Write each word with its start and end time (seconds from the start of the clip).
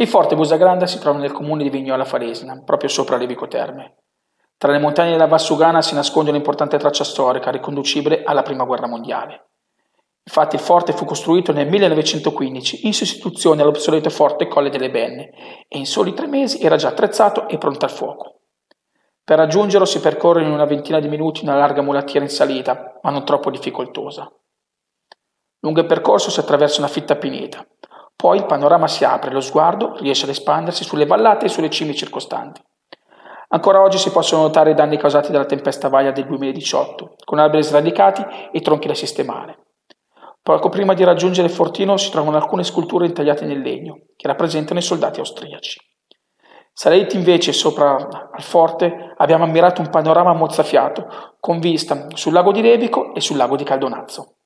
Il 0.00 0.06
forte 0.06 0.36
Busagranda 0.36 0.86
si 0.86 1.00
trova 1.00 1.18
nel 1.18 1.32
comune 1.32 1.64
di 1.64 1.70
Vignola 1.70 2.04
Falesina, 2.04 2.62
proprio 2.64 2.88
sopra 2.88 3.16
Levico 3.16 3.48
Terme. 3.48 3.96
Tra 4.56 4.70
le 4.70 4.78
montagne 4.78 5.10
della 5.10 5.26
Vassugana 5.26 5.82
si 5.82 5.96
nasconde 5.96 6.30
un'importante 6.30 6.78
traccia 6.78 7.02
storica 7.02 7.50
riconducibile 7.50 8.22
alla 8.22 8.42
Prima 8.42 8.62
Guerra 8.62 8.86
Mondiale. 8.86 9.48
Infatti 10.22 10.54
il 10.54 10.60
forte 10.60 10.92
fu 10.92 11.04
costruito 11.04 11.50
nel 11.50 11.66
1915 11.66 12.86
in 12.86 12.94
sostituzione 12.94 13.60
all'obsoleto 13.60 14.08
forte 14.08 14.46
Colle 14.46 14.70
delle 14.70 14.92
Benne 14.92 15.30
e 15.66 15.78
in 15.78 15.86
soli 15.86 16.14
tre 16.14 16.28
mesi 16.28 16.60
era 16.60 16.76
già 16.76 16.88
attrezzato 16.88 17.48
e 17.48 17.58
pronto 17.58 17.84
al 17.84 17.90
fuoco. 17.90 18.42
Per 19.24 19.36
raggiungerlo 19.36 19.84
si 19.84 19.98
percorre 19.98 20.44
in 20.44 20.52
una 20.52 20.64
ventina 20.64 21.00
di 21.00 21.08
minuti 21.08 21.42
una 21.42 21.56
larga 21.56 21.82
mulattiera 21.82 22.24
in 22.24 22.30
salita, 22.30 23.00
ma 23.02 23.10
non 23.10 23.24
troppo 23.24 23.50
difficoltosa. 23.50 24.32
Lungo 25.58 25.80
il 25.80 25.86
percorso 25.86 26.30
si 26.30 26.38
attraversa 26.38 26.78
una 26.78 26.88
fitta 26.88 27.16
pineta, 27.16 27.66
poi 28.20 28.38
il 28.38 28.46
panorama 28.46 28.88
si 28.88 29.04
apre 29.04 29.30
lo 29.30 29.40
sguardo 29.40 29.94
riesce 30.00 30.24
ad 30.24 30.30
espandersi 30.30 30.82
sulle 30.82 31.06
vallate 31.06 31.46
e 31.46 31.48
sulle 31.48 31.70
cime 31.70 31.94
circostanti. 31.94 32.60
Ancora 33.50 33.80
oggi 33.80 33.96
si 33.96 34.10
possono 34.10 34.42
notare 34.42 34.72
i 34.72 34.74
danni 34.74 34.98
causati 34.98 35.30
dalla 35.30 35.44
tempesta 35.44 35.88
Vaia 35.88 36.10
del 36.10 36.26
2018, 36.26 37.14
con 37.24 37.38
alberi 37.38 37.62
sradicati 37.62 38.26
e 38.50 38.60
tronchi 38.60 38.88
da 38.88 38.94
sistemare. 38.94 39.66
Poco 40.42 40.68
prima 40.68 40.94
di 40.94 41.04
raggiungere 41.04 41.48
fortino 41.48 41.96
si 41.96 42.10
trovano 42.10 42.38
alcune 42.38 42.64
sculture 42.64 43.06
intagliate 43.06 43.44
nel 43.44 43.60
legno, 43.60 44.00
che 44.16 44.26
rappresentano 44.26 44.80
i 44.80 44.82
soldati 44.82 45.20
austriaci. 45.20 45.78
Saliti 46.72 47.14
invece 47.14 47.52
sopra 47.52 47.94
al 48.32 48.42
forte 48.42 49.14
abbiamo 49.16 49.44
ammirato 49.44 49.80
un 49.80 49.90
panorama 49.90 50.32
mozzafiato, 50.32 51.36
con 51.38 51.60
vista 51.60 52.08
sul 52.14 52.32
lago 52.32 52.50
di 52.50 52.62
Revico 52.62 53.14
e 53.14 53.20
sul 53.20 53.36
lago 53.36 53.54
di 53.54 53.62
Caldonazzo. 53.62 54.37